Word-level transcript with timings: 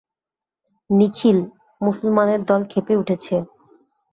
নিখিল, 0.89 1.39
মুসলমানের 1.81 2.41
দল 2.45 2.61
ক্ষেপে 2.69 2.93
উঠেছে। 2.97 3.35